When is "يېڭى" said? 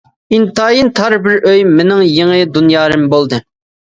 2.07-2.39